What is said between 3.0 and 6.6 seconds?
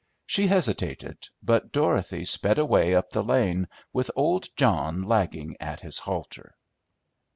the lane with old John lagging at his halter.